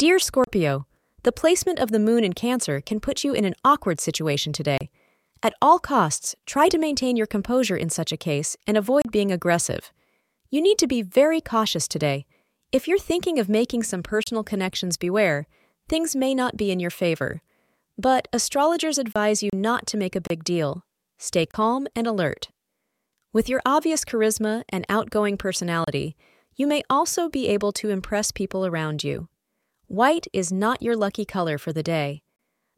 [0.00, 0.86] Dear Scorpio,
[1.24, 4.88] the placement of the moon in Cancer can put you in an awkward situation today.
[5.42, 9.30] At all costs, try to maintain your composure in such a case and avoid being
[9.30, 9.92] aggressive.
[10.48, 12.24] You need to be very cautious today.
[12.72, 15.46] If you're thinking of making some personal connections, beware,
[15.86, 17.42] things may not be in your favor.
[17.98, 20.82] But astrologers advise you not to make a big deal.
[21.18, 22.48] Stay calm and alert.
[23.34, 26.16] With your obvious charisma and outgoing personality,
[26.56, 29.28] you may also be able to impress people around you.
[29.90, 32.22] White is not your lucky color for the day.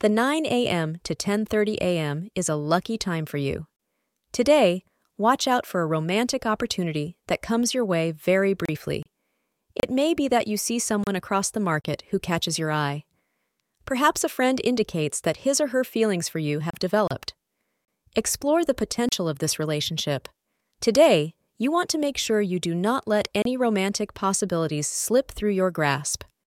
[0.00, 0.96] The 9 a.m.
[1.04, 2.28] to 10:30 a.m.
[2.34, 3.68] is a lucky time for you.
[4.32, 4.82] Today,
[5.16, 9.04] watch out for a romantic opportunity that comes your way very briefly.
[9.76, 13.04] It may be that you see someone across the market who catches your eye.
[13.84, 17.34] Perhaps a friend indicates that his or her feelings for you have developed.
[18.16, 20.28] Explore the potential of this relationship.
[20.80, 25.52] Today, you want to make sure you do not let any romantic possibilities slip through
[25.52, 26.24] your grasp.